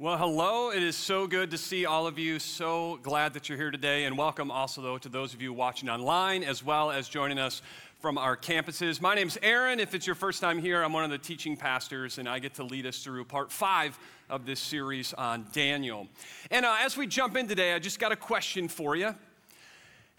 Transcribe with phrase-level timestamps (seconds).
[0.00, 0.70] Well, hello.
[0.70, 2.38] It is so good to see all of you.
[2.38, 4.04] So glad that you're here today.
[4.04, 7.62] And welcome also, though, to those of you watching online as well as joining us
[7.98, 9.00] from our campuses.
[9.00, 9.80] My name's Aaron.
[9.80, 12.54] If it's your first time here, I'm one of the teaching pastors, and I get
[12.54, 13.98] to lead us through part five
[14.30, 16.06] of this series on Daniel.
[16.52, 19.12] And uh, as we jump in today, I just got a question for you.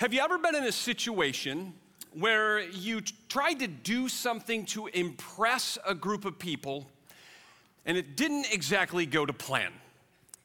[0.02, 1.74] Have you ever been in a situation
[2.12, 3.00] where you
[3.30, 6.86] tried to do something to impress a group of people?
[7.90, 9.72] And it didn't exactly go to plan.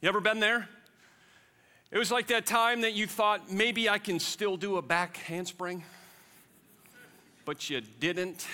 [0.01, 0.67] You ever been there?
[1.91, 5.19] It was like that time that you thought, maybe I can still do a back
[5.19, 5.85] handspring,
[7.45, 8.47] but you didn't.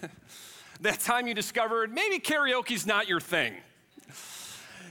[0.80, 3.52] that time you discovered maybe karaoke's not your thing.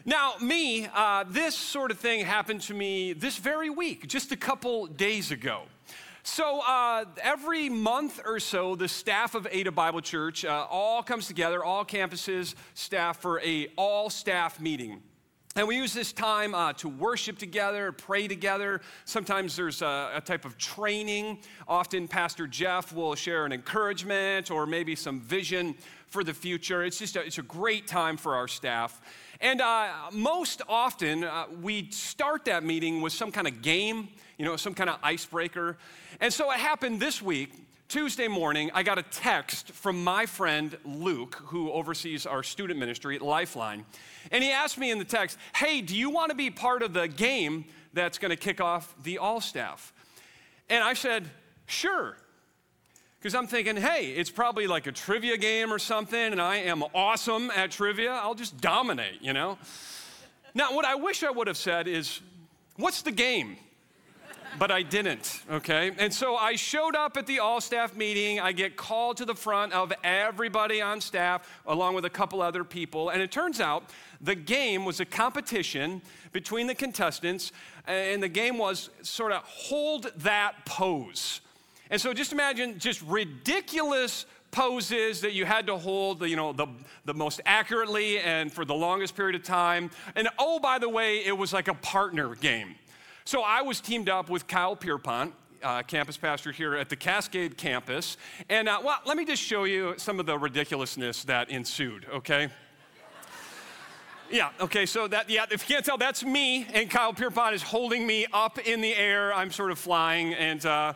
[0.04, 4.38] Now, me, uh, this sort of thing happened to me this very week, just a
[4.38, 5.62] couple days ago.
[6.28, 11.28] So uh, every month or so, the staff of Ada Bible Church uh, all comes
[11.28, 15.04] together, all campuses staff for a all staff meeting.
[15.58, 18.82] And we use this time uh, to worship together, pray together.
[19.06, 21.40] Sometimes there's a, a, type of training.
[21.66, 25.76] Often, Pastor Jeff will share an encouragement or maybe some vision
[26.08, 26.84] for the future.
[26.84, 29.00] It's just a, it's a great time for our staff.
[29.40, 34.44] And uh, most often, uh, we start that meeting with some kind of game, you
[34.44, 35.78] know, some kind of icebreaker.
[36.20, 37.54] And so it happened this week.
[37.88, 43.16] Tuesday morning, I got a text from my friend Luke, who oversees our student ministry
[43.16, 43.86] at Lifeline.
[44.32, 46.94] And he asked me in the text, Hey, do you want to be part of
[46.94, 49.94] the game that's going to kick off the All Staff?
[50.68, 51.30] And I said,
[51.68, 52.18] Sure.
[53.20, 56.84] Because I'm thinking, hey, it's probably like a trivia game or something, and I am
[56.94, 58.12] awesome at trivia.
[58.12, 59.58] I'll just dominate, you know?
[60.54, 62.22] now, what I wish I would have said is,
[62.76, 63.58] what's the game?
[64.58, 65.92] But I didn't, okay?
[65.98, 68.40] And so I showed up at the all staff meeting.
[68.40, 72.64] I get called to the front of everybody on staff, along with a couple other
[72.64, 73.10] people.
[73.10, 73.90] And it turns out
[74.22, 77.52] the game was a competition between the contestants,
[77.88, 81.42] and the game was sort of hold that pose.
[81.90, 86.68] And so just imagine just ridiculous poses that you had to hold, you know, the,
[87.04, 89.92] the most accurately and for the longest period of time.
[90.16, 92.76] And oh, by the way, it was like a partner game.
[93.28, 97.58] So I was teamed up with Kyle Pierpont, uh, campus pastor here at the Cascade
[97.58, 98.18] campus.
[98.50, 102.50] And uh, well, let me just show you some of the ridiculousness that ensued, okay?
[104.30, 107.64] Yeah, okay, so that, yeah, if you can't tell, that's me, and Kyle Pierpont is
[107.64, 109.34] holding me up in the air.
[109.34, 110.94] I'm sort of flying, and, uh,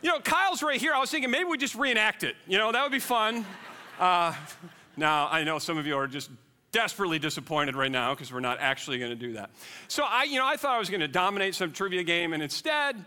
[0.00, 0.94] you know, Kyle's right here.
[0.94, 2.36] I was thinking maybe we just reenact it.
[2.46, 3.44] You know, that would be fun.
[4.00, 4.32] Uh,
[4.96, 6.30] now, I know some of you are just
[6.72, 9.50] desperately disappointed right now because we're not actually going to do that.
[9.88, 12.42] So I, you know, I thought I was going to dominate some trivia game, and
[12.42, 13.04] instead,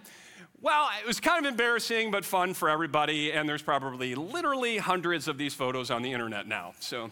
[0.61, 3.31] well, it was kind of embarrassing but fun for everybody.
[3.31, 6.73] And there's probably literally hundreds of these photos on the internet now.
[6.79, 7.11] So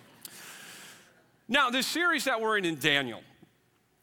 [1.48, 3.22] now, this series that we're in in Daniel.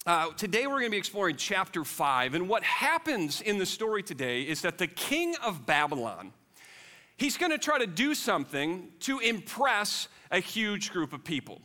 [0.05, 4.05] Uh, today we're going to be exploring chapter 5 and what happens in the story
[4.05, 6.33] today is that the king of babylon
[7.17, 11.61] he's going to try to do something to impress a huge group of people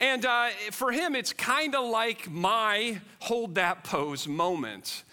[0.00, 5.04] and uh, for him, it's kind of like my hold that pose moment.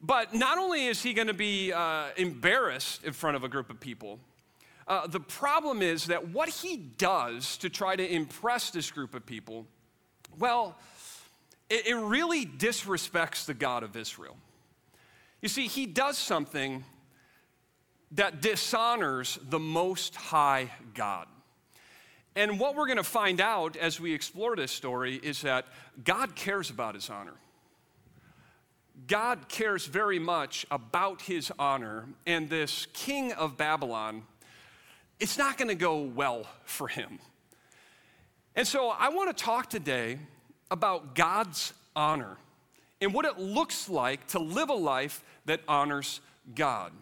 [0.00, 3.70] But not only is he going to be uh, embarrassed in front of a group
[3.70, 4.18] of people,
[4.88, 9.24] uh, the problem is that what he does to try to impress this group of
[9.24, 9.66] people,
[10.38, 10.76] well,
[11.70, 14.36] it, it really disrespects the God of Israel.
[15.40, 16.84] You see, he does something
[18.12, 21.26] that dishonors the Most High God.
[22.34, 25.66] And what we're going to find out as we explore this story is that
[26.02, 27.34] God cares about his honor.
[29.06, 34.22] God cares very much about his honor, and this king of Babylon,
[35.18, 37.18] it's not going to go well for him.
[38.54, 40.18] And so I want to talk today
[40.70, 42.36] about God's honor
[43.00, 46.20] and what it looks like to live a life that honors
[46.54, 46.92] God.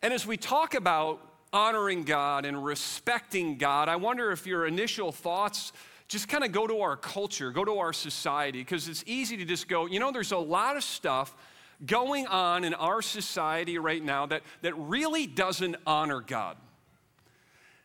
[0.00, 1.20] And as we talk about
[1.52, 5.72] honoring God and respecting God, I wonder if your initial thoughts
[6.08, 9.44] just kind of go to our culture, go to our society, because it's easy to
[9.44, 11.34] just go, you know, there's a lot of stuff
[11.84, 16.56] going on in our society right now that, that really doesn't honor God.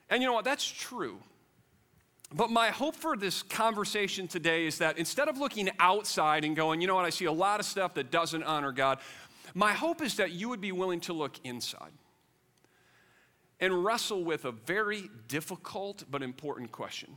[0.10, 0.46] And you know what?
[0.46, 1.20] That's true.
[2.34, 6.82] But my hope for this conversation today is that instead of looking outside and going,
[6.82, 9.00] you know what, I see a lot of stuff that doesn't honor God,
[9.54, 11.92] my hope is that you would be willing to look inside
[13.64, 17.16] and wrestle with a very difficult but important question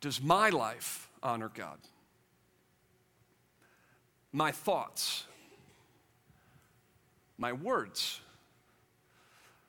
[0.00, 1.78] Does my life honor God?
[4.32, 5.24] My thoughts,
[7.36, 8.20] my words,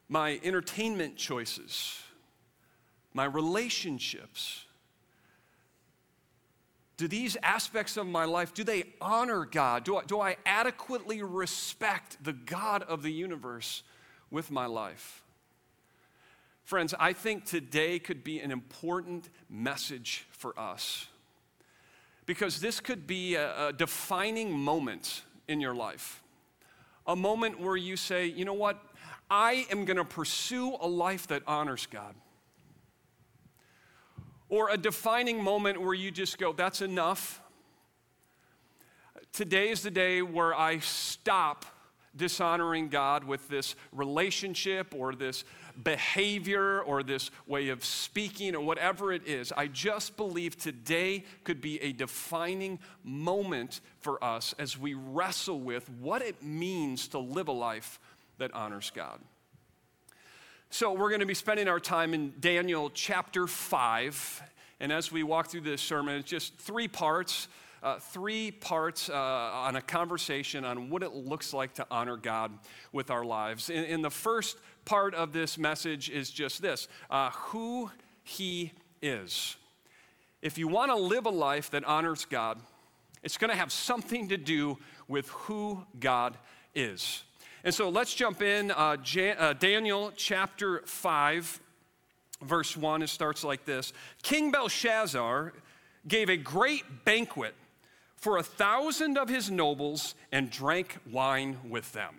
[0.07, 2.00] my entertainment choices,
[3.11, 4.65] my relationships,
[6.97, 11.23] do these aspects of my life do they honor god do I, do I adequately
[11.23, 13.81] respect the god of the universe
[14.33, 15.24] with my life.
[16.63, 21.07] Friends i think today could be an important message for us
[22.25, 26.24] because this could be a, a defining moment in your life.
[27.06, 28.81] A moment where you say you know what?
[29.30, 32.15] I am going to pursue a life that honors god.
[34.50, 37.41] Or a defining moment where you just go, that's enough.
[39.31, 41.65] Today is the day where I stop
[42.15, 45.44] dishonoring God with this relationship or this
[45.81, 49.51] behavior or this way of speaking or whatever it is.
[49.51, 55.89] I just believe today could be a defining moment for us as we wrestle with
[55.89, 58.00] what it means to live a life
[58.38, 59.19] that honors God.
[60.69, 64.42] So, we're going to be spending our time in Daniel chapter 5.
[64.80, 67.48] And as we walk through this sermon, it's just three parts.
[67.83, 72.50] Uh, three parts uh, on a conversation on what it looks like to honor God
[72.94, 73.69] with our lives.
[73.69, 77.91] In, in the first part of this message is just this uh, who
[78.24, 78.71] He
[79.01, 79.57] is.
[80.41, 82.57] If you want to live a life that honors God,
[83.21, 84.77] it's going to have something to do
[85.09, 86.38] with who God
[86.74, 87.24] is.
[87.65, 88.71] And so let's jump in.
[88.71, 91.59] Uh, Jan- uh, Daniel chapter 5,
[92.41, 93.91] verse 1, it starts like this
[94.21, 95.51] King Belshazzar
[96.07, 97.56] gave a great banquet
[98.23, 102.15] for a thousand of his nobles and drank wine with them.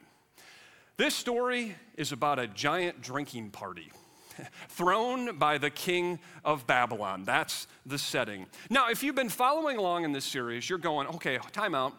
[0.99, 3.91] This story is about a giant drinking party
[4.69, 7.25] thrown by the king of Babylon.
[7.25, 8.45] That's the setting.
[8.69, 11.95] Now, if you've been following along in this series, you're going, okay, time out.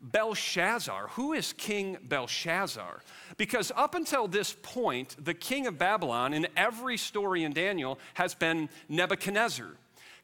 [0.00, 1.08] Belshazzar.
[1.08, 3.02] Who is King Belshazzar?
[3.38, 8.36] Because up until this point, the king of Babylon in every story in Daniel has
[8.36, 9.72] been Nebuchadnezzar.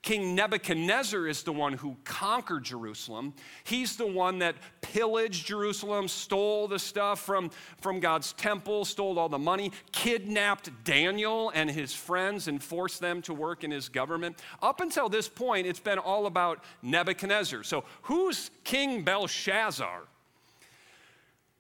[0.03, 3.35] King Nebuchadnezzar is the one who conquered Jerusalem.
[3.65, 7.51] He's the one that pillaged Jerusalem, stole the stuff from,
[7.81, 13.21] from God's temple, stole all the money, kidnapped Daniel and his friends, and forced them
[13.23, 14.41] to work in his government.
[14.63, 17.65] Up until this point, it's been all about Nebuchadnezzar.
[17.65, 20.03] So, who's King Belshazzar?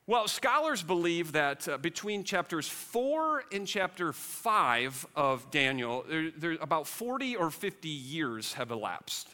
[0.08, 6.52] Well, scholars believe that uh, between chapters 4 and chapter 5 of Daniel, there, there,
[6.62, 9.28] about 40 or 50 years have elapsed.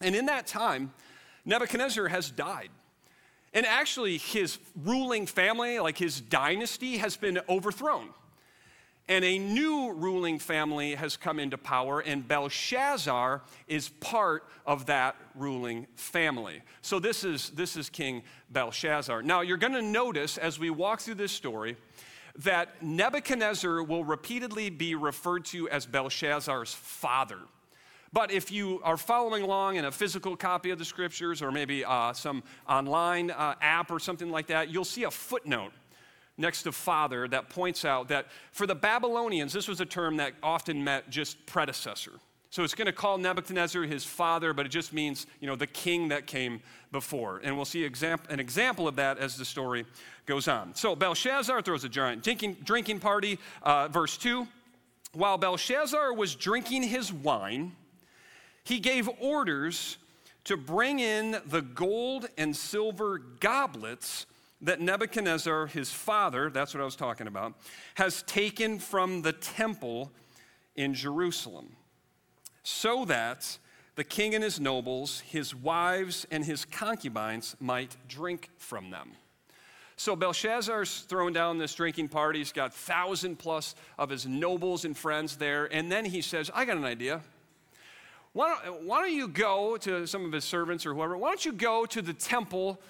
[0.00, 0.92] And in that time,
[1.44, 2.68] Nebuchadnezzar has died.
[3.52, 8.10] And actually, his ruling family, like his dynasty, has been overthrown
[9.08, 15.16] and a new ruling family has come into power, and Belshazzar is part of that
[15.34, 16.60] ruling family.
[16.82, 19.22] So this is, this is King Belshazzar.
[19.22, 21.76] Now, you're going to notice as we walk through this story
[22.36, 27.38] that Nebuchadnezzar will repeatedly be referred to as Belshazzar's father.
[28.12, 31.84] But if you are following along in a physical copy of the scriptures or maybe
[31.84, 35.72] uh, some online uh, app or something like that, you'll see a footnote
[36.38, 40.32] next to father that points out that for the Babylonians, this was a term that
[40.42, 42.12] often meant just predecessor.
[42.50, 45.66] So it's going to call Nebuchadnezzar his father, but it just means, you know, the
[45.66, 47.42] king that came before.
[47.44, 49.84] And we'll see an example of that as the story
[50.24, 50.74] goes on.
[50.74, 53.38] So Belshazzar throws a giant drinking, party.
[53.62, 54.48] Uh, verse 2
[55.12, 57.72] While Belshazzar was drinking his wine,
[58.64, 59.98] he gave orders
[60.44, 64.24] to bring in the gold and silver goblets
[64.60, 67.54] that Nebuchadnezzar, his father, that's what I was talking about,
[67.94, 70.10] has taken from the temple
[70.74, 71.76] in Jerusalem,
[72.62, 73.58] so that
[73.94, 79.10] the king and his nobles, his wives, and his concubines might drink from them.
[79.96, 82.38] So Belshazzar's throwing down this drinking party.
[82.38, 85.64] He's got thousand plus of his nobles and friends there.
[85.72, 87.20] And then he says, I got an idea.
[88.32, 91.16] Why don't, why don't you go to some of his servants or whoever?
[91.16, 92.80] Why don't you go to the temple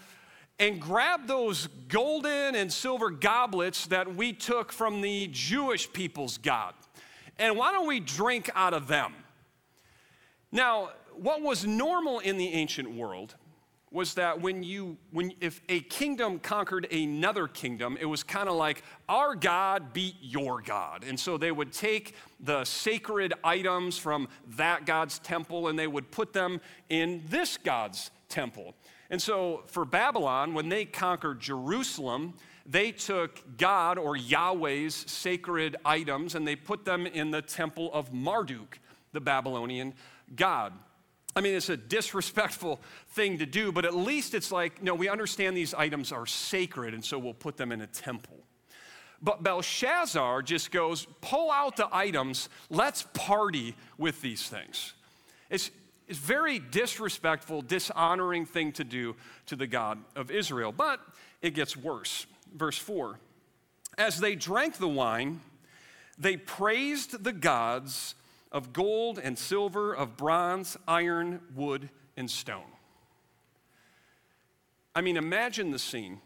[0.59, 6.75] and grab those golden and silver goblets that we took from the Jewish people's God.
[7.38, 9.15] And why don't we drink out of them?
[10.50, 13.35] Now, what was normal in the ancient world
[13.91, 18.55] was that when you when if a kingdom conquered another kingdom it was kind of
[18.55, 24.29] like our god beat your god and so they would take the sacred items from
[24.47, 26.61] that god's temple and they would put them
[26.91, 28.75] in this god's temple
[29.11, 32.35] and so for Babylon, when they conquered Jerusalem,
[32.67, 38.12] they took God or Yahweh's sacred items and they put them in the temple of
[38.12, 38.79] Marduk,
[39.12, 39.95] the Babylonian
[40.37, 40.75] god.
[41.35, 45.09] I mean, it's a disrespectful thing to do, but at least it's like, no, we
[45.09, 48.38] understand these items are sacred, and so we'll put them in a temple.
[49.23, 54.95] But Belshazzar just goes, pull out the items, let's party with these things.
[55.50, 55.71] It's,
[56.09, 59.15] is very disrespectful, dishonoring thing to do
[59.47, 60.73] to the God of Israel.
[60.73, 61.00] But
[61.43, 62.27] it gets worse.
[62.55, 63.19] Verse 4
[63.97, 65.41] As they drank the wine,
[66.19, 68.15] they praised the gods
[68.50, 72.62] of gold and silver, of bronze, iron, wood, and stone.
[74.95, 76.21] I mean, imagine the scene.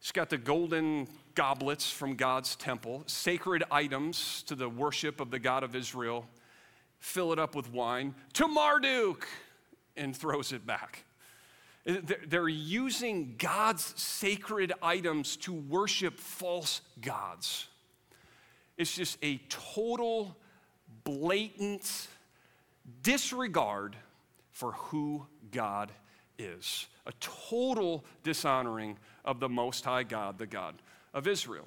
[0.00, 5.38] It's got the golden goblets from God's temple, sacred items to the worship of the
[5.38, 6.26] God of Israel.
[7.02, 9.26] Fill it up with wine to Marduk
[9.96, 11.04] and throws it back.
[11.84, 17.66] They're using God's sacred items to worship false gods.
[18.78, 20.36] It's just a total,
[21.02, 22.06] blatant
[23.02, 23.96] disregard
[24.52, 25.90] for who God
[26.38, 26.86] is.
[27.06, 30.76] A total dishonoring of the Most High God, the God
[31.12, 31.66] of Israel.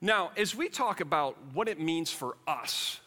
[0.00, 2.98] Now, as we talk about what it means for us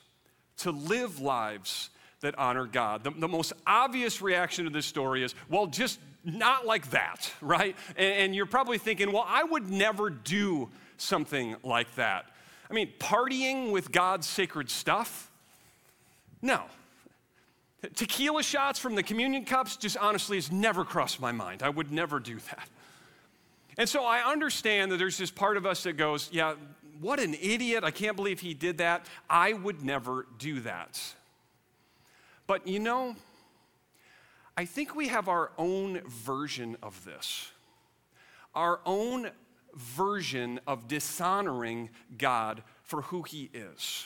[0.58, 1.90] to live lives
[2.22, 6.66] that honor God, the, the most obvious reaction to this story is, well, just not
[6.66, 7.76] like that, right?
[7.96, 12.26] And, and you're probably thinking, well, I would never do something like that.
[12.70, 15.30] I mean, partying with God's sacred stuff?
[16.42, 16.64] No.
[17.96, 21.62] Tequila shots from the communion cups just honestly has never crossed my mind.
[21.62, 22.70] I would never do that.
[23.78, 26.54] And so I understand that there's this part of us that goes, yeah,
[27.04, 27.84] what an idiot.
[27.84, 29.06] I can't believe he did that.
[29.30, 31.00] I would never do that.
[32.48, 33.16] But you know,
[34.58, 37.52] I think we have our own version of this,
[38.56, 39.32] our own
[39.76, 44.06] version of dishonoring God for who he is.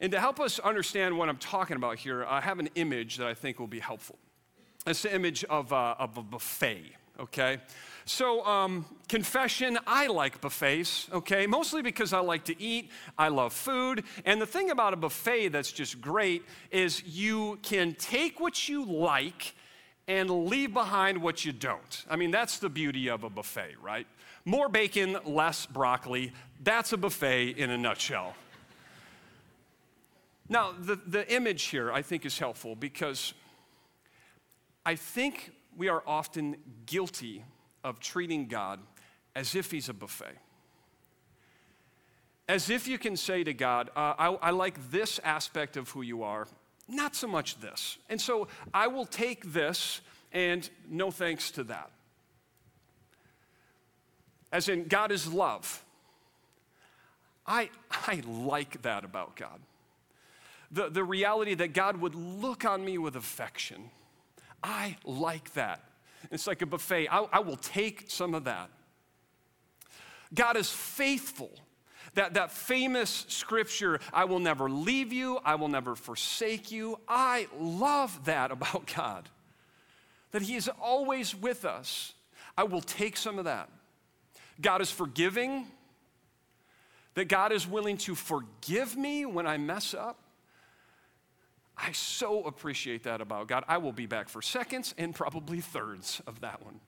[0.00, 3.26] And to help us understand what I'm talking about here, I have an image that
[3.26, 4.18] I think will be helpful.
[4.86, 7.58] It's the image of a, of a buffet, okay?
[8.08, 11.48] So, um, confession, I like buffets, okay?
[11.48, 14.04] Mostly because I like to eat, I love food.
[14.24, 18.84] And the thing about a buffet that's just great is you can take what you
[18.84, 19.56] like
[20.06, 22.04] and leave behind what you don't.
[22.08, 24.06] I mean, that's the beauty of a buffet, right?
[24.44, 26.32] More bacon, less broccoli.
[26.62, 28.36] That's a buffet in a nutshell.
[30.48, 33.34] Now, the, the image here I think is helpful because
[34.84, 37.42] I think we are often guilty
[37.86, 38.80] of treating God
[39.36, 40.36] as if He's a buffet.
[42.48, 46.02] As if you can say to God, uh, I, I like this aspect of who
[46.02, 46.48] you are,
[46.88, 47.96] not so much this.
[48.08, 50.00] And so I will take this
[50.32, 51.90] and no thanks to that.
[54.52, 55.84] As in, God is love.
[57.46, 59.60] I, I like that about God.
[60.72, 63.90] The, the reality that God would look on me with affection.
[64.62, 65.84] I like that.
[66.30, 67.08] It's like a buffet.
[67.08, 68.70] I, I will take some of that.
[70.34, 71.50] God is faithful.
[72.14, 76.98] That, that famous scripture, I will never leave you, I will never forsake you.
[77.06, 79.28] I love that about God,
[80.30, 82.14] that He is always with us.
[82.56, 83.68] I will take some of that.
[84.60, 85.66] God is forgiving,
[87.14, 90.18] that God is willing to forgive me when I mess up.
[91.78, 93.64] I so appreciate that about God.
[93.68, 96.80] I will be back for seconds and probably thirds of that one.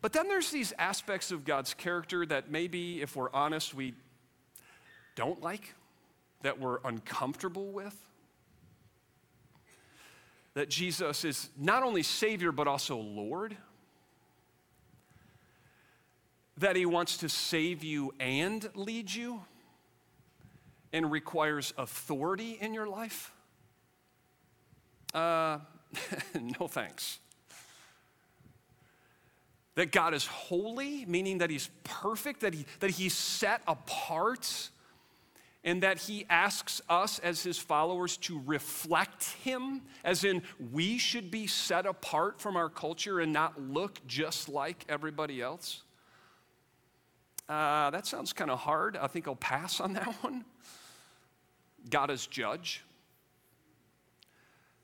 [0.00, 3.94] But then there's these aspects of God's character that maybe, if we're honest, we
[5.14, 5.74] don't like,
[6.42, 7.96] that we're uncomfortable with.
[10.54, 13.56] That Jesus is not only Savior, but also Lord.
[16.56, 19.42] That He wants to save you and lead you
[20.92, 23.32] and requires authority in your life?
[25.14, 25.58] Uh,
[26.58, 27.18] no thanks.
[29.76, 34.70] That God is holy, meaning that He's perfect, that, he, that He's set apart,
[35.64, 40.42] and that He asks us as His followers to reflect Him, as in
[40.72, 45.82] we should be set apart from our culture and not look just like everybody else.
[47.48, 48.96] Uh, that sounds kind of hard.
[48.96, 50.44] I think I'll pass on that one.
[51.88, 52.82] God is judge,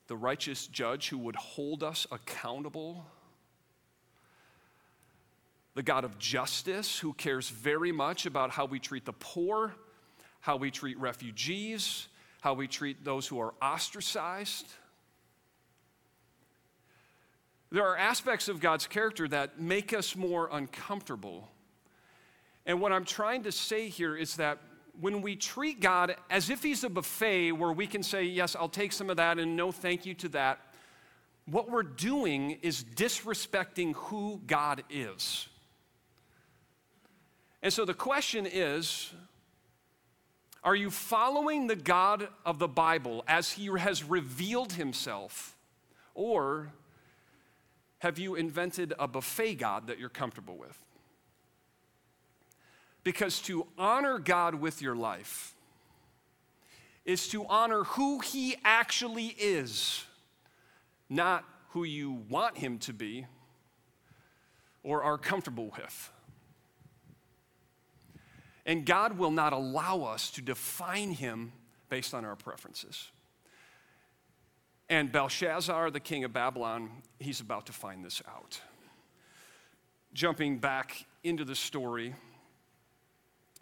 [0.07, 3.05] the righteous judge who would hold us accountable,
[5.75, 9.75] the God of justice who cares very much about how we treat the poor,
[10.41, 12.09] how we treat refugees,
[12.41, 14.67] how we treat those who are ostracized.
[17.71, 21.50] There are aspects of God's character that make us more uncomfortable.
[22.65, 24.59] And what I'm trying to say here is that
[25.00, 28.69] when we treat God as if He's a buffet where we can say, Yes, I'll
[28.69, 30.61] take some of that and no thank you to that,
[31.47, 35.49] what we're doing is disrespecting who God is.
[37.62, 39.12] And so the question is
[40.62, 45.57] Are you following the God of the Bible as he has revealed himself?
[46.15, 46.73] Or
[47.99, 50.86] have you invented a buffet God that you're comfortable with?
[53.07, 55.55] Because to honor God with your life
[57.05, 60.05] is to honor who he actually is,
[61.09, 63.25] not who you want him to be
[64.83, 66.11] or are comfortable with.
[68.67, 71.53] And God will not allow us to define him
[71.89, 73.13] based on our preferences.
[74.89, 78.61] And Belshazzar, the king of Babylon, he's about to find this out.
[80.13, 82.13] Jumping back into the story,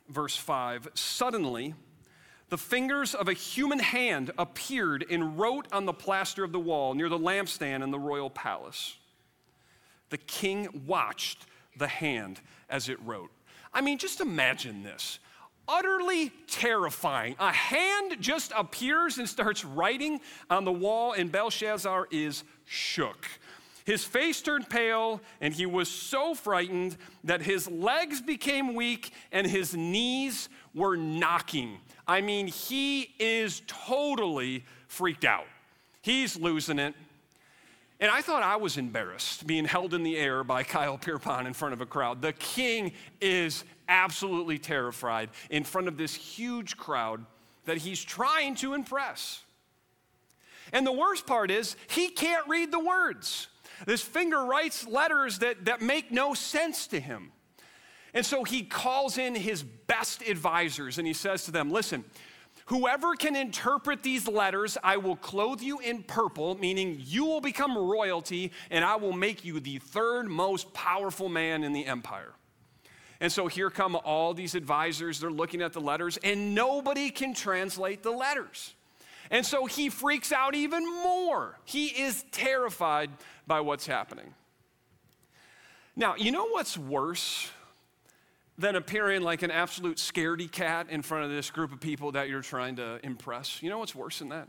[0.09, 1.75] verse 5 suddenly,
[2.51, 6.95] the fingers of a human hand appeared and wrote on the plaster of the wall
[6.95, 8.97] near the lampstand in the royal palace.
[10.11, 11.47] The king watched
[11.77, 13.31] the hand as it wrote.
[13.73, 15.19] I mean, just imagine this
[15.67, 17.37] utterly terrifying.
[17.39, 20.21] A hand just appears and starts writing
[20.51, 23.27] on the wall, and Belshazzar is shook.
[23.85, 29.47] His face turned pale, and he was so frightened that his legs became weak and
[29.47, 31.79] his knees were knocking.
[32.09, 35.47] I mean, he is totally freaked out.
[36.01, 36.95] He's losing it.
[38.01, 41.53] And I thought I was embarrassed being held in the air by Kyle Pierpont in
[41.53, 42.23] front of a crowd.
[42.23, 47.25] The king is absolutely terrified in front of this huge crowd
[47.67, 49.43] that he's trying to impress.
[50.73, 53.49] And the worst part is, he can't read the words.
[53.87, 57.33] This finger writes letters that, that make no sense to him.
[58.13, 62.05] And so he calls in his best advisors and he says to them, Listen,
[62.67, 67.77] Whoever can interpret these letters, I will clothe you in purple, meaning you will become
[67.77, 72.33] royalty, and I will make you the third most powerful man in the empire.
[73.21, 77.35] And so here come all these advisors, they're looking at the letters, and nobody can
[77.35, 78.75] translate the letters.
[79.31, 81.59] And so he freaks out even more.
[81.65, 83.11] He is terrified
[83.47, 84.35] by what's happening.
[85.97, 87.51] Now, you know what's worse
[88.59, 92.29] than appearing like an absolute scaredy cat in front of this group of people that
[92.29, 93.63] you're trying to impress.
[93.63, 94.49] You know what's worse than that?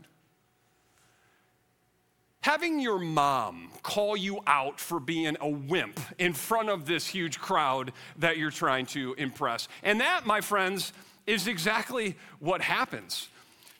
[2.40, 7.40] Having your mom call you out for being a wimp in front of this huge
[7.40, 9.66] crowd that you're trying to impress.
[9.82, 10.92] And that, my friends,
[11.26, 13.28] is exactly what happens.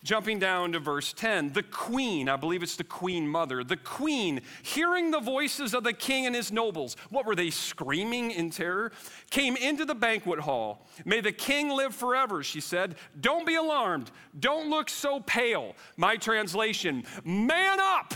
[0.06, 4.40] Jumping down to verse 10, the queen, I believe it's the queen mother, the queen,
[4.62, 8.92] hearing the voices of the king and his nobles, what were they screaming in terror?
[9.30, 10.86] Came into the banquet hall.
[11.04, 12.94] May the king live forever, she said.
[13.20, 14.12] Don't be alarmed.
[14.38, 15.74] Don't look so pale.
[15.96, 18.14] My translation, man up.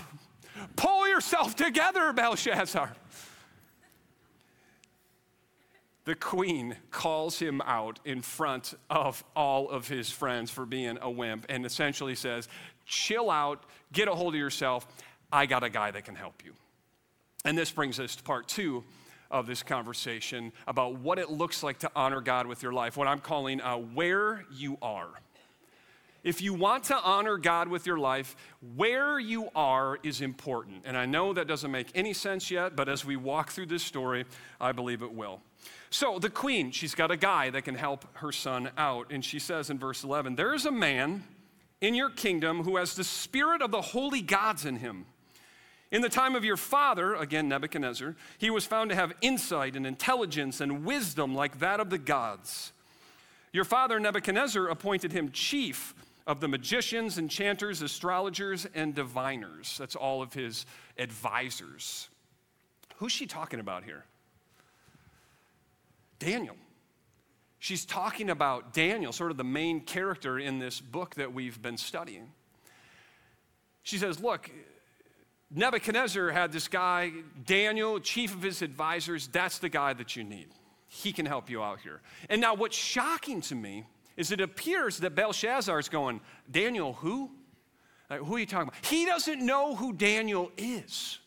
[0.76, 2.94] Pull yourself together, Belshazzar.
[6.10, 11.08] The queen calls him out in front of all of his friends for being a
[11.08, 12.48] wimp and essentially says,
[12.84, 14.84] Chill out, get a hold of yourself.
[15.30, 16.54] I got a guy that can help you.
[17.44, 18.82] And this brings us to part two
[19.30, 23.06] of this conversation about what it looks like to honor God with your life, what
[23.06, 25.10] I'm calling uh, where you are.
[26.22, 28.36] If you want to honor God with your life,
[28.76, 30.82] where you are is important.
[30.84, 33.82] And I know that doesn't make any sense yet, but as we walk through this
[33.82, 34.26] story,
[34.60, 35.40] I believe it will.
[35.88, 39.10] So the queen, she's got a guy that can help her son out.
[39.10, 41.24] And she says in verse 11, There is a man
[41.80, 45.06] in your kingdom who has the spirit of the holy gods in him.
[45.90, 49.86] In the time of your father, again Nebuchadnezzar, he was found to have insight and
[49.86, 52.72] intelligence and wisdom like that of the gods.
[53.52, 55.94] Your father Nebuchadnezzar appointed him chief
[56.30, 59.76] of the magicians, enchanters, astrologers, and diviners.
[59.76, 60.64] That's all of his
[60.96, 62.08] advisors.
[62.98, 64.04] Who's she talking about here?
[66.20, 66.54] Daniel.
[67.58, 71.76] She's talking about Daniel, sort of the main character in this book that we've been
[71.76, 72.30] studying.
[73.82, 74.52] She says, Look,
[75.50, 77.10] Nebuchadnezzar had this guy,
[77.44, 79.26] Daniel, chief of his advisors.
[79.26, 80.50] That's the guy that you need.
[80.86, 82.00] He can help you out here.
[82.28, 83.84] And now, what's shocking to me
[84.20, 87.30] is it appears that Belshazzar is going, Daniel, who?
[88.10, 88.84] Like, who are you talking about?
[88.84, 91.18] He doesn't know who Daniel is.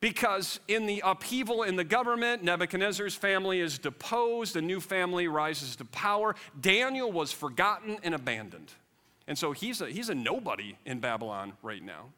[0.00, 5.76] Because in the upheaval in the government, Nebuchadnezzar's family is deposed, a new family rises
[5.76, 6.34] to power.
[6.60, 8.70] Daniel was forgotten and abandoned.
[9.26, 12.10] And so he's a, he's a nobody in Babylon right now.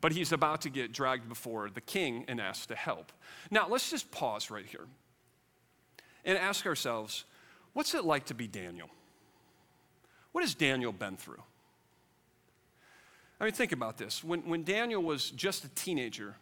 [0.00, 3.12] But he's about to get dragged before the king and asked to help.
[3.48, 4.86] Now, let's just pause right here
[6.24, 7.26] and ask ourselves
[7.72, 8.88] what's it like to be Daniel?
[10.32, 11.42] What has Daniel been through?
[13.40, 14.22] I mean, think about this.
[14.22, 16.36] When, when Daniel was just a teenager,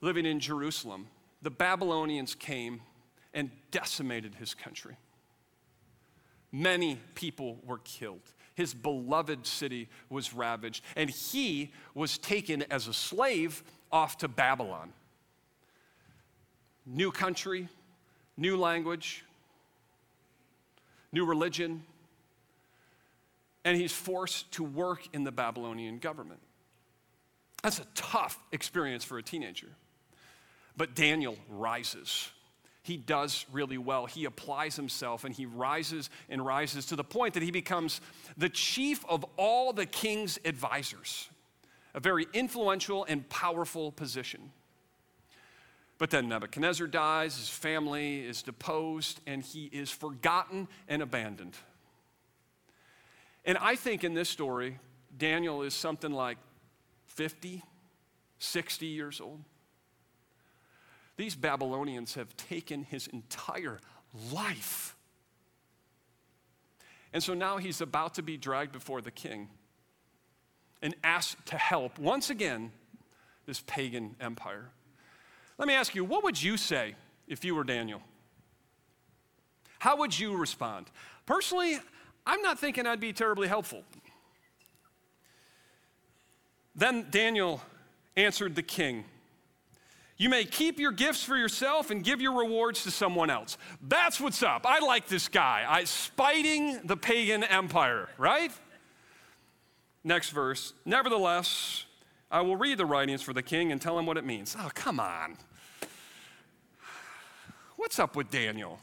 [0.00, 1.06] living in Jerusalem,
[1.40, 2.82] the Babylonians came
[3.32, 4.96] and decimated his country.
[6.52, 8.20] Many people were killed.
[8.54, 14.92] His beloved city was ravaged, and he was taken as a slave off to Babylon.
[16.84, 17.68] New country,
[18.36, 19.24] new language,
[21.12, 21.82] new religion,
[23.64, 26.40] and he's forced to work in the Babylonian government.
[27.62, 29.68] That's a tough experience for a teenager.
[30.76, 32.30] But Daniel rises.
[32.82, 34.06] He does really well.
[34.06, 38.00] He applies himself and he rises and rises to the point that he becomes
[38.36, 41.28] the chief of all the king's advisors,
[41.94, 44.50] a very influential and powerful position.
[46.02, 51.54] But then Nebuchadnezzar dies, his family is deposed, and he is forgotten and abandoned.
[53.44, 54.80] And I think in this story,
[55.16, 56.38] Daniel is something like
[57.04, 57.62] 50,
[58.40, 59.44] 60 years old.
[61.16, 63.78] These Babylonians have taken his entire
[64.32, 64.96] life.
[67.12, 69.50] And so now he's about to be dragged before the king
[70.82, 72.72] and asked to help once again
[73.46, 74.72] this pagan empire.
[75.62, 76.96] Let me ask you, what would you say
[77.28, 78.02] if you were Daniel?
[79.78, 80.88] How would you respond?
[81.24, 81.78] Personally,
[82.26, 83.84] I'm not thinking I'd be terribly helpful.
[86.74, 87.62] Then Daniel
[88.16, 89.04] answered the king.
[90.16, 93.56] You may keep your gifts for yourself and give your rewards to someone else.
[93.80, 94.66] That's what's up.
[94.66, 95.64] I like this guy.
[95.68, 98.50] I spiting the pagan empire, right?
[100.02, 100.72] Next verse.
[100.84, 101.84] Nevertheless,
[102.32, 104.56] I will read the writings for the king and tell him what it means.
[104.58, 105.36] Oh, come on.
[107.82, 108.78] What's up with Daniel?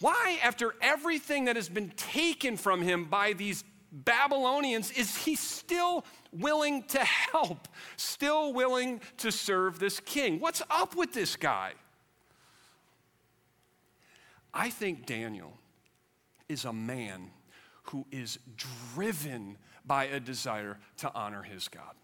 [0.00, 6.04] Why, after everything that has been taken from him by these Babylonians, is he still
[6.30, 10.38] willing to help, still willing to serve this king?
[10.38, 11.72] What's up with this guy?
[14.52, 15.56] I think Daniel
[16.46, 17.30] is a man
[17.84, 18.38] who is
[18.94, 21.94] driven by a desire to honor his God.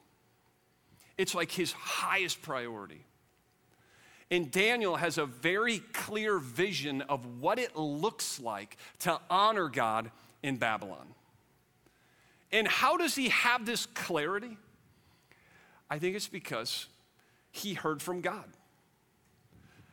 [1.18, 3.04] It's like his highest priority.
[4.30, 10.10] And Daniel has a very clear vision of what it looks like to honor God
[10.42, 11.06] in Babylon.
[12.52, 14.56] And how does he have this clarity?
[15.88, 16.86] I think it's because
[17.50, 18.44] he heard from God.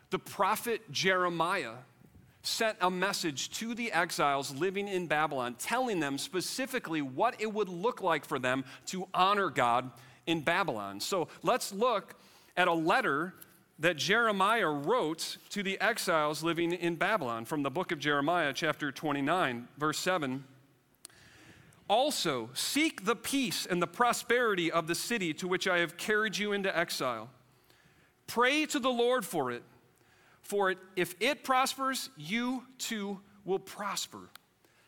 [0.09, 1.73] The prophet Jeremiah
[2.43, 7.67] sent a message to the exiles living in Babylon, telling them specifically what it would
[7.67, 9.91] look like for them to honor God
[10.25, 10.99] in Babylon.
[10.99, 12.15] So let's look
[12.55, 13.33] at a letter
[13.79, 18.91] that Jeremiah wrote to the exiles living in Babylon from the book of Jeremiah, chapter
[18.91, 20.43] 29, verse 7.
[21.89, 26.37] Also, seek the peace and the prosperity of the city to which I have carried
[26.37, 27.29] you into exile.
[28.25, 29.63] Pray to the Lord for it,
[30.41, 34.29] for it, if it prospers, you too will prosper.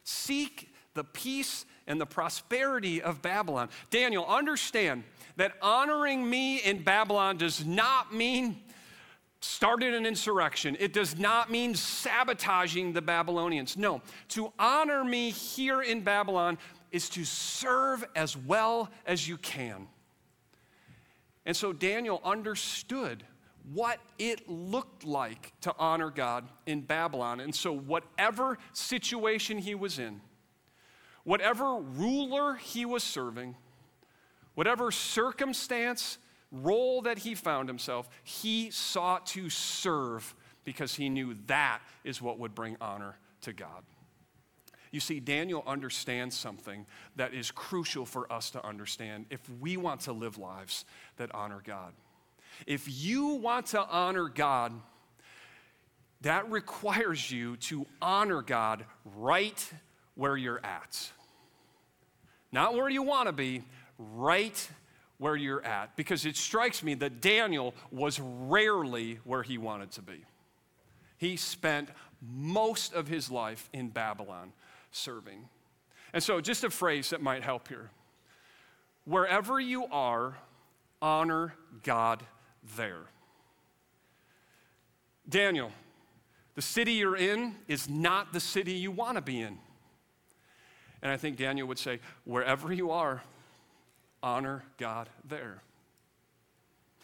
[0.04, 3.70] Seek the peace and the prosperity of Babylon.
[3.92, 5.04] Daniel, understand
[5.38, 8.60] that honoring me in Babylon does not mean
[9.42, 10.76] starting an insurrection.
[10.80, 13.78] It does not mean sabotaging the Babylonians.
[13.78, 16.58] No, to honor me here in Babylon
[16.92, 19.88] is to serve as well as you can.
[21.46, 23.24] And so Daniel understood
[23.74, 27.40] what it looked like to honor God in Babylon.
[27.40, 30.22] And so, whatever situation he was in,
[31.24, 33.56] whatever ruler he was serving,
[34.56, 36.18] whatever circumstance,
[36.52, 40.34] role that he found himself, he sought to serve
[40.64, 43.84] because he knew that is what would bring honor to God.
[44.92, 46.86] You see, Daniel understands something
[47.16, 50.86] that is crucial for us to understand if we want to live lives
[51.18, 51.94] that honor God.
[52.66, 54.74] If you want to honor God,
[56.22, 58.86] that requires you to honor God
[59.16, 59.72] right
[60.16, 61.12] where you're at.
[62.52, 63.64] Not where you want to be,
[63.98, 64.70] right
[65.20, 65.96] where you're at.
[65.96, 70.26] Because it strikes me that Daniel was rarely where he wanted to be.
[71.18, 71.90] He spent
[72.22, 74.54] most of his life in Babylon
[74.92, 75.48] serving.
[76.14, 77.92] And so, just a phrase that might help here
[79.06, 80.38] wherever you are,
[81.02, 81.54] honor
[81.84, 82.24] God
[82.78, 83.06] there.
[85.28, 85.72] Daniel,
[86.56, 89.58] the city you're in is not the city you want to be in.
[91.02, 93.24] And I think Daniel would say, wherever you are,
[94.22, 95.62] honor God there.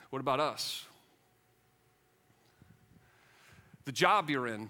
[0.10, 0.86] What about us?
[3.86, 4.70] The job you're in,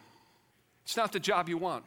[0.84, 1.86] it's not the job you want.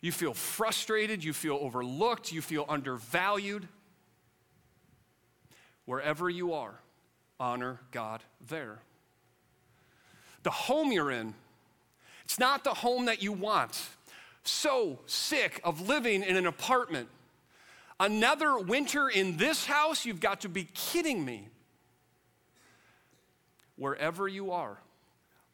[0.00, 3.66] You feel frustrated, you feel overlooked, you feel undervalued.
[5.84, 6.74] Wherever you are,
[7.38, 8.78] honor God there.
[10.42, 11.34] The home you're in,
[12.24, 13.80] it's not the home that you want.
[14.42, 17.08] so sick of living in an apartment.
[17.98, 20.04] Another winter in this house?
[20.04, 21.48] You've got to be kidding me.
[23.76, 24.78] Wherever you are,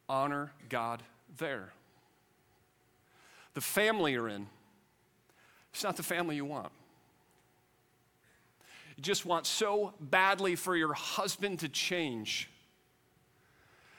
[0.09, 1.03] honor God
[1.37, 1.73] there.
[3.53, 4.47] The family you're in,
[5.73, 6.71] it's not the family you want.
[8.97, 12.49] You just want so badly for your husband to change.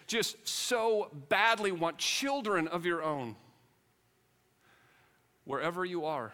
[0.07, 3.37] Just so badly want children of your own.
[5.44, 6.33] Wherever you are,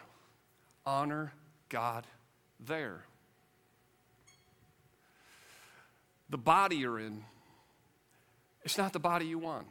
[0.85, 1.33] honor
[1.71, 2.05] God
[2.59, 3.05] there.
[6.29, 7.23] The body you're in,
[8.63, 9.65] it's not the body you want.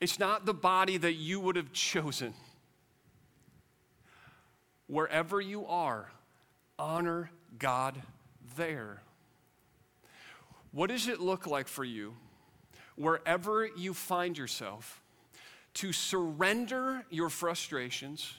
[0.00, 2.34] It's not the body that you would have chosen.
[4.88, 6.10] Wherever you are,
[6.78, 8.02] honor God
[8.56, 9.02] there.
[10.72, 12.14] What does it look like for you,
[12.96, 15.00] wherever you find yourself,
[15.74, 18.34] to surrender your frustrations,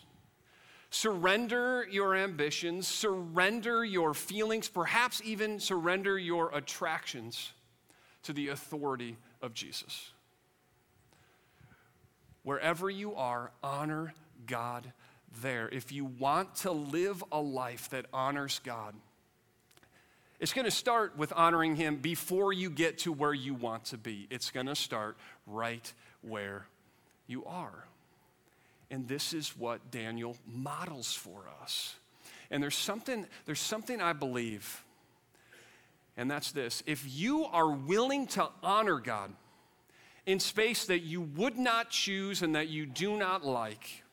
[0.90, 7.52] surrender your ambitions, surrender your feelings, perhaps even surrender your attractions
[8.24, 10.12] to the authority of Jesus?
[12.44, 14.14] Wherever you are, honor
[14.46, 14.92] God
[15.42, 15.70] there.
[15.70, 18.96] If you want to live a life that honors God,
[20.40, 23.98] it's going to start with honoring Him before you get to where you want to
[23.98, 24.28] be.
[24.30, 26.68] It's going to start right where
[27.26, 27.86] you are.
[28.90, 31.96] And this is what Daniel models for us.
[32.50, 34.84] And there's something, there's something I believe,
[36.16, 36.82] and that's this.
[36.86, 39.34] If you are willing to honor God
[40.26, 44.04] in space that you would not choose and that you do not like,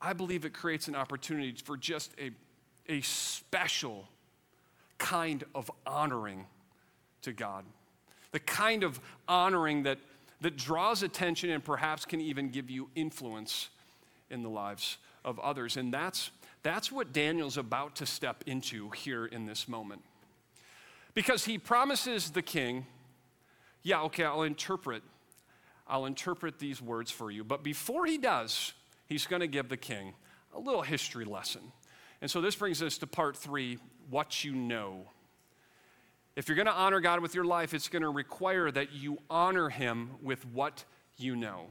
[0.00, 2.30] I believe it creates an opportunity for just a,
[2.90, 4.08] a special
[4.98, 6.46] kind of honoring
[7.22, 7.64] to God.
[8.32, 9.98] The kind of honoring that,
[10.40, 13.68] that draws attention and perhaps can even give you influence
[14.30, 15.76] in the lives of others.
[15.76, 16.30] And that's,
[16.62, 20.02] that's what Daniel's about to step into here in this moment.
[21.14, 22.86] Because he promises the king,
[23.82, 25.02] yeah, okay, I'll interpret.
[25.86, 27.42] I'll interpret these words for you.
[27.42, 28.72] But before he does,
[29.06, 30.14] he's going to give the king
[30.54, 31.62] a little history lesson.
[32.22, 35.06] And so this brings us to part three what you know.
[36.36, 39.18] If you're going to honor God with your life, it's going to require that you
[39.28, 40.84] honor him with what
[41.16, 41.66] you know.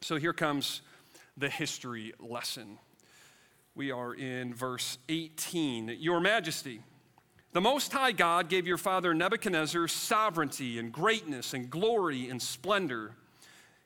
[0.00, 0.80] So here comes
[1.36, 2.78] the history lesson.
[3.74, 5.96] We are in verse 18.
[5.98, 6.80] Your Majesty,
[7.52, 13.12] the Most High God gave your father Nebuchadnezzar sovereignty and greatness and glory and splendor.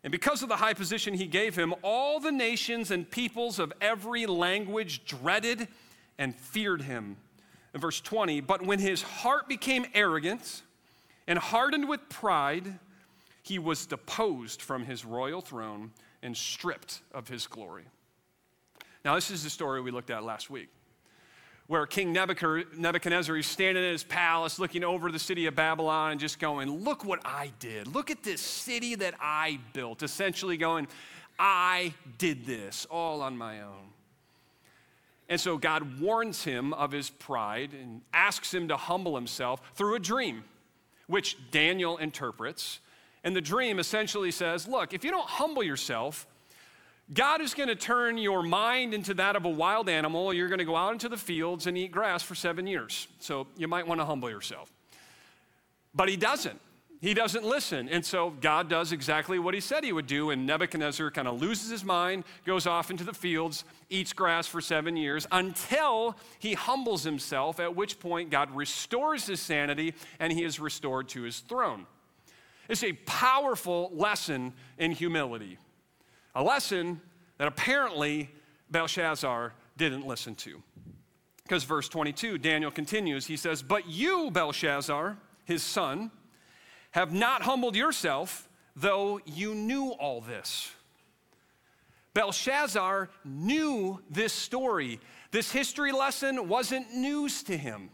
[0.04, 3.72] And because of the high position he gave him, all the nations and peoples of
[3.80, 5.68] every language dreaded
[6.18, 7.16] and feared him.
[7.78, 10.62] In verse 20, but when his heart became arrogant
[11.28, 12.80] and hardened with pride,
[13.44, 17.84] he was deposed from his royal throne and stripped of his glory.
[19.04, 20.70] Now, this is the story we looked at last week
[21.68, 26.20] where King Nebuchadnezzar is standing in his palace looking over the city of Babylon and
[26.20, 27.94] just going, Look what I did.
[27.94, 30.02] Look at this city that I built.
[30.02, 30.88] Essentially going,
[31.38, 33.92] I did this all on my own.
[35.28, 39.94] And so God warns him of his pride and asks him to humble himself through
[39.94, 40.44] a dream,
[41.06, 42.80] which Daniel interprets.
[43.24, 46.26] And the dream essentially says, Look, if you don't humble yourself,
[47.12, 50.32] God is going to turn your mind into that of a wild animal.
[50.32, 53.08] You're going to go out into the fields and eat grass for seven years.
[53.18, 54.70] So you might want to humble yourself.
[55.94, 56.60] But he doesn't.
[57.00, 57.88] He doesn't listen.
[57.88, 60.30] And so God does exactly what he said he would do.
[60.30, 64.60] And Nebuchadnezzar kind of loses his mind, goes off into the fields, eats grass for
[64.60, 70.42] seven years until he humbles himself, at which point God restores his sanity and he
[70.42, 71.86] is restored to his throne.
[72.68, 75.58] It's a powerful lesson in humility.
[76.34, 77.00] A lesson
[77.38, 78.30] that apparently
[78.70, 80.62] Belshazzar didn't listen to.
[81.44, 86.10] Because verse 22, Daniel continues, he says, But you, Belshazzar, his son,
[86.98, 90.72] have not humbled yourself, though you knew all this.
[92.12, 94.98] Belshazzar knew this story.
[95.30, 97.90] This history lesson wasn't news to him.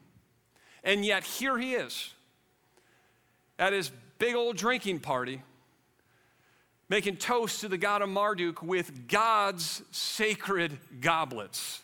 [0.83, 2.15] And yet, here he is
[3.59, 5.43] at his big old drinking party
[6.89, 11.83] making toast to the god of Marduk with God's sacred goblets.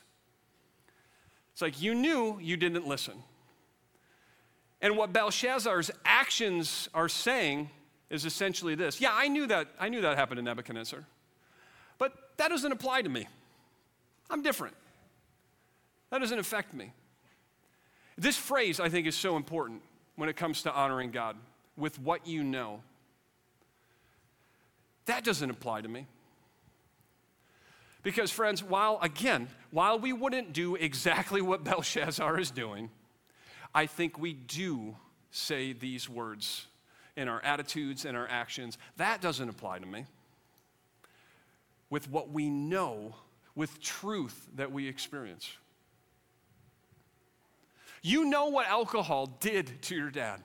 [1.53, 3.23] It's like you knew you didn't listen.
[4.83, 7.71] And what Belshazzar's actions are saying
[8.09, 9.01] is essentially this.
[9.01, 11.05] Yeah, I knew that I knew that happened to Nebuchadnezzar.
[11.99, 13.27] But that doesn't apply to me.
[14.31, 14.75] I'm different.
[16.11, 16.93] That doesn't affect me.
[18.17, 19.83] This phrase I think is so important
[20.17, 21.37] when it comes to honoring God
[21.77, 22.83] with what you know.
[25.07, 26.07] That doesn't apply to me.
[28.03, 32.91] Because, friends, while, again, while we wouldn't do exactly what Belshazzar is doing,
[33.75, 34.97] I think we do
[35.31, 36.67] say these words
[37.17, 38.79] in our attitudes and our actions.
[38.97, 40.07] That doesn't apply to me.
[41.89, 43.15] With what we know,
[43.55, 45.51] with truth that we experience.
[48.03, 50.43] You know what alcohol did to your dad,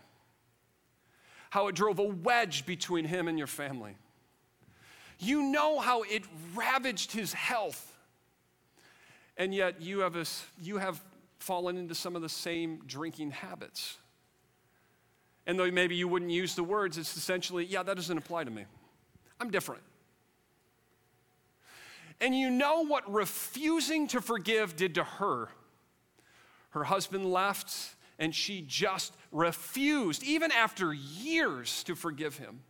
[1.50, 3.96] how it drove a wedge between him and your family.
[5.20, 7.94] You know how it ravaged his health.
[9.38, 10.26] And yet you have, a,
[10.62, 11.02] you have
[11.46, 13.98] fallen into some of the same drinking habits.
[15.46, 18.50] And though maybe you wouldn't use the words, it's essentially, yeah, that doesn't apply to
[18.50, 18.66] me.
[19.40, 19.84] I'm different.
[22.20, 25.50] And you know what refusing to forgive did to her.
[26.72, 32.62] Her husband left, and she just refused, even after years, to forgive him.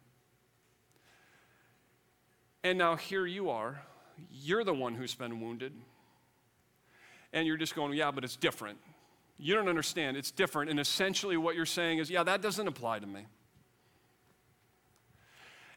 [2.62, 3.82] And now here you are.
[4.30, 5.72] You're the one who's been wounded.
[7.36, 8.80] And you're just going, yeah, but it's different.
[9.38, 10.15] You don't understand.
[10.15, 10.71] It's different.
[10.71, 13.28] And essentially, what you're saying is, yeah, that doesn't apply to me.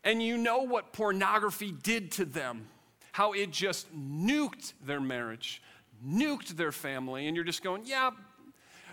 [0.05, 2.69] And you know what pornography did to them,
[3.13, 5.61] how it just nuked their marriage,
[6.07, 7.27] nuked their family.
[7.27, 8.13] And you're just going, yeah,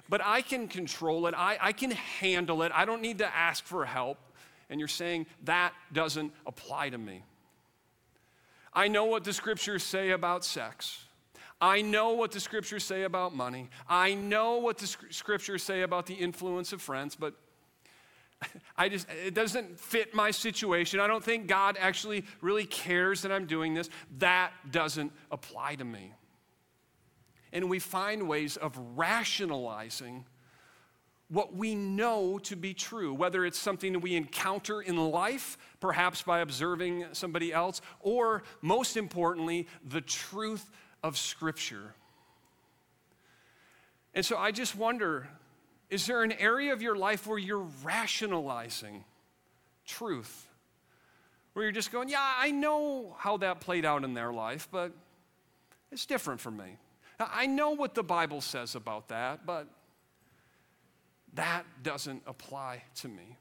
[0.10, 1.36] but I can control it.
[1.38, 2.72] I, I can handle it.
[2.74, 4.18] I don't need to ask for help.
[4.72, 7.22] And you're saying, that doesn't apply to me.
[8.74, 11.05] I know what the scriptures say about sex.
[11.66, 13.70] I know what the scriptures say about money.
[13.90, 17.34] I know what the scriptures say about the influence of friends, but
[18.78, 21.00] I just, it doesn't fit my situation.
[21.00, 23.90] I don't think God actually really cares that I'm doing this.
[24.20, 26.14] That doesn't apply to me.
[27.52, 30.26] And we find ways of rationalizing
[31.30, 36.22] what we know to be true, whether it's something that we encounter in life, perhaps
[36.22, 40.70] by observing somebody else, or most importantly, the truth
[41.06, 41.94] of Scripture.
[44.16, 45.28] And so I just wonder
[45.92, 49.04] is there an area of your life where you're rationalizing
[49.86, 50.48] truth?
[51.54, 54.94] Where you're just going, yeah, I know how that played out in their life, but
[55.92, 56.78] it's different for me.
[57.20, 59.68] I know what the Bible says about that, but
[61.36, 63.38] that doesn't apply to me.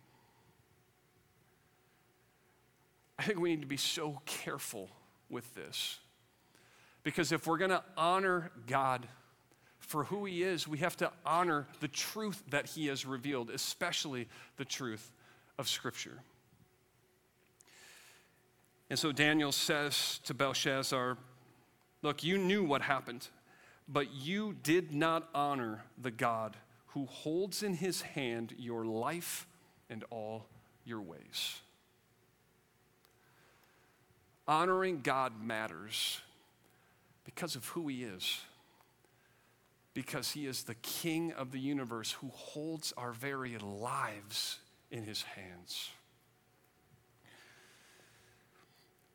[3.19, 4.91] I think we need to be so careful
[5.31, 5.99] with this.
[7.05, 9.07] Because if we're going to honor God
[9.79, 14.27] for who He is, we have to honor the truth that He has revealed, especially
[14.57, 15.13] the truth
[15.59, 16.19] of Scripture.
[18.91, 21.19] And so Daniel says to Belshazzar,
[22.03, 23.29] Look, you knew what happened,
[23.89, 26.57] but you did not honor the God
[26.89, 29.47] who holds in his hand your life
[29.91, 30.47] and all
[30.85, 31.61] your ways.
[34.47, 36.21] Honoring God matters
[37.25, 38.41] because of who he is,
[39.93, 44.59] because he is the king of the universe who holds our very lives
[44.91, 45.91] in his hands.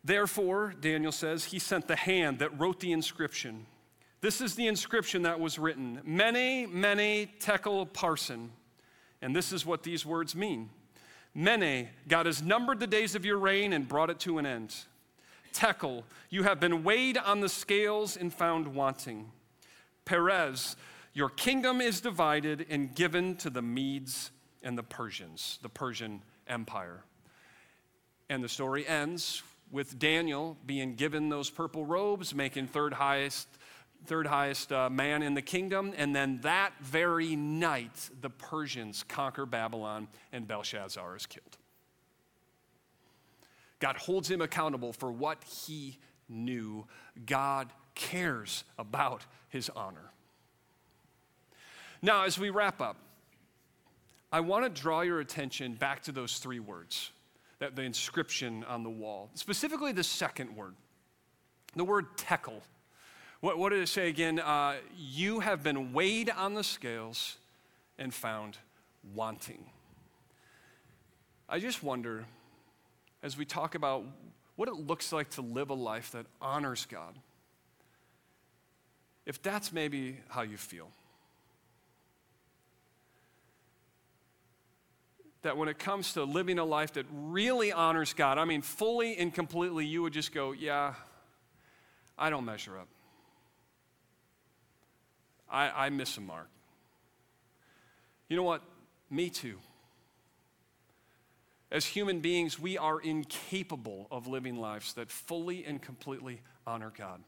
[0.03, 3.65] Therefore, Daniel says, he sent the hand that wrote the inscription
[4.21, 8.49] this is the inscription that was written Mene, Mene, Tekel, Parsin.
[9.21, 10.69] And this is what these words mean.
[11.33, 14.75] Mene, God has numbered the days of your reign and brought it to an end.
[15.53, 19.31] Tekel, you have been weighed on the scales and found wanting.
[20.05, 20.75] Perez,
[21.13, 24.31] your kingdom is divided and given to the Medes
[24.63, 27.03] and the Persians, the Persian Empire.
[28.29, 33.47] And the story ends with Daniel being given those purple robes, making third highest
[34.05, 35.93] third highest uh, man in the kingdom.
[35.97, 41.58] And then that very night, the Persians conquer Babylon and Belshazzar is killed.
[43.79, 46.85] God holds him accountable for what he knew.
[47.25, 50.11] God cares about his honor.
[52.01, 52.97] Now, as we wrap up,
[54.31, 57.11] I want to draw your attention back to those three words,
[57.59, 60.75] that the inscription on the wall, specifically the second word,
[61.75, 62.61] the word tekel.
[63.41, 64.39] What, what did it say again?
[64.39, 67.37] Uh, you have been weighed on the scales
[67.97, 68.57] and found
[69.15, 69.65] wanting.
[71.47, 72.25] I just wonder,
[73.21, 74.03] as we talk about
[74.55, 77.15] what it looks like to live a life that honors God,
[79.25, 80.89] if that's maybe how you feel.
[85.43, 89.17] That when it comes to living a life that really honors God, I mean, fully
[89.17, 90.95] and completely, you would just go, yeah,
[92.17, 92.87] I don't measure up.
[95.49, 96.49] I, I miss a mark.
[98.27, 98.61] You know what?
[99.09, 99.57] Me too.
[101.71, 107.21] As human beings, we are incapable of living lives that fully and completely honor God.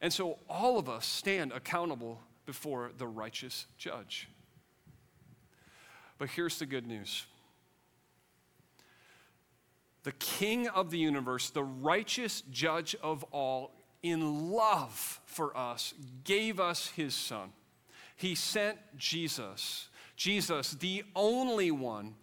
[0.00, 4.28] And so all of us stand accountable before the righteous judge.
[6.18, 7.26] But here's the good news
[10.02, 13.72] the King of the universe, the righteous judge of all,
[14.02, 15.92] in love for us,
[16.24, 17.52] gave us his Son.
[18.16, 22.14] He sent Jesus, Jesus, the only one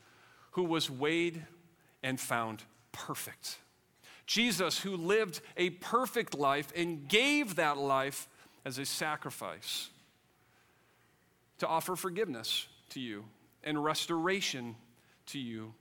[0.57, 1.45] who was weighed
[2.01, 3.59] and found perfect.
[4.25, 8.27] Jesus, who lived a perfect life and gave that life
[8.65, 9.91] as a sacrifice
[11.59, 13.23] to offer forgiveness to you
[13.63, 14.75] and restoration
[15.27, 15.75] to you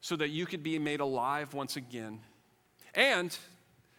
[0.00, 2.20] so that you could be made alive once again.
[2.94, 3.36] And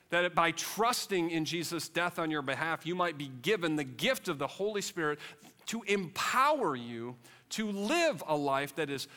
[0.10, 4.28] that by trusting in Jesus' death on your behalf, you might be given the gift
[4.28, 5.20] of the Holy Spirit
[5.68, 7.16] to empower you
[7.50, 9.08] to live a life that is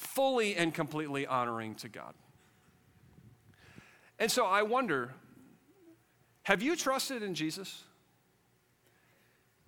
[0.00, 2.14] fully and completely honoring to God.
[4.18, 5.12] And so I wonder
[6.44, 7.84] have you trusted in Jesus?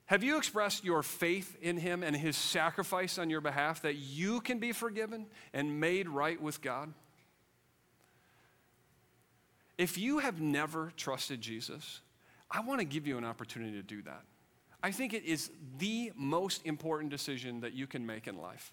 [0.07, 4.41] Have you expressed your faith in him and his sacrifice on your behalf that you
[4.41, 6.93] can be forgiven and made right with God?
[9.79, 12.01] If you have never trusted Jesus,
[12.51, 14.23] I want to give you an opportunity to do that.
[14.83, 18.73] I think it is the most important decision that you can make in life.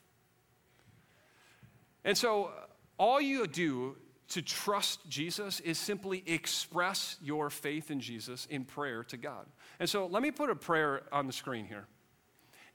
[2.04, 2.50] And so, uh,
[2.98, 3.96] all you do
[4.30, 9.46] to trust Jesus is simply express your faith in Jesus in prayer to God.
[9.80, 11.86] And so let me put a prayer on the screen here.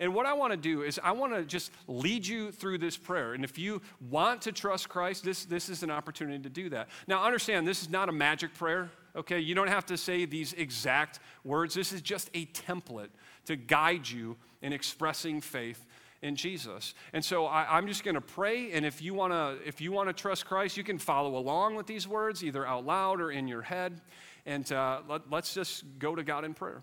[0.01, 2.97] And what I want to do is I want to just lead you through this
[2.97, 3.35] prayer.
[3.35, 6.89] And if you want to trust Christ, this, this is an opportunity to do that.
[7.07, 9.39] Now, understand, this is not a magic prayer, okay?
[9.39, 11.75] You don't have to say these exact words.
[11.75, 13.11] This is just a template
[13.47, 15.87] to guide you in expressing faith
[16.25, 16.95] in Jesus.
[17.13, 19.93] And so I, am just going to pray, and if you want to, if you
[19.93, 23.31] want to trust Christ, you can follow along with these words, either out loud or
[23.31, 24.01] in your head.
[24.47, 26.83] And uh, let, let's just go to God in prayer.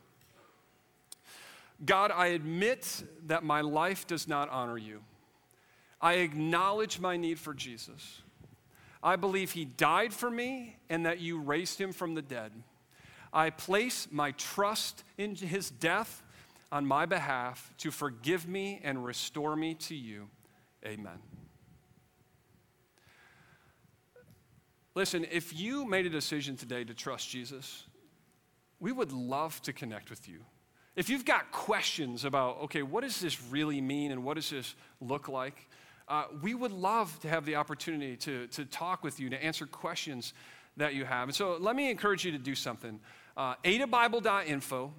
[1.83, 5.01] God, I admit that my life does not honor you.
[5.99, 8.21] I acknowledge my need for Jesus.
[9.01, 12.51] I believe he died for me and that you raised him from the dead.
[13.33, 16.21] I place my trust in his death
[16.71, 20.29] on my behalf to forgive me and restore me to you.
[20.85, 21.19] Amen.
[24.95, 27.85] Listen, if you made a decision today to trust Jesus,
[28.79, 30.39] we would love to connect with you.
[30.95, 34.75] If you've got questions about, okay, what does this really mean and what does this
[34.99, 35.69] look like?
[36.07, 39.65] Uh, we would love to have the opportunity to, to talk with you, to answer
[39.65, 40.33] questions
[40.75, 41.29] that you have.
[41.29, 42.99] And so let me encourage you to do something.
[43.37, 44.91] Uh, adabible.info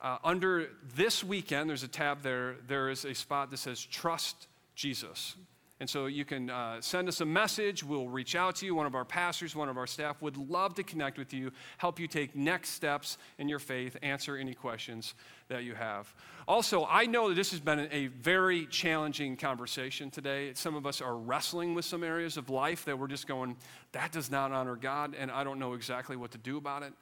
[0.00, 4.46] uh, under this weekend, there's a tab there, there is a spot that says Trust
[4.74, 5.36] Jesus.
[5.78, 7.84] And so you can uh, send us a message.
[7.84, 8.74] We'll reach out to you.
[8.74, 12.00] One of our pastors, one of our staff would love to connect with you, help
[12.00, 15.12] you take next steps in your faith, answer any questions
[15.48, 16.14] that you have.
[16.48, 20.52] Also, I know that this has been a very challenging conversation today.
[20.54, 23.56] Some of us are wrestling with some areas of life that we're just going,
[23.92, 26.94] that does not honor God, and I don't know exactly what to do about it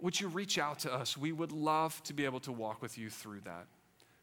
[0.00, 1.16] would you reach out to us?
[1.16, 3.66] We would love to be able to walk with you through that.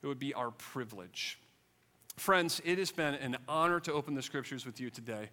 [0.04, 1.40] It would be our privilege.
[2.18, 5.30] Friends, it has been an honor to open the scriptures with you today.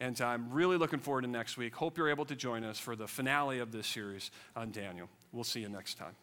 [0.00, 1.74] And I'm really looking forward to next week.
[1.74, 5.08] Hope you're able to join us for the finale of this series on Daniel.
[5.32, 6.14] We'll see you next time.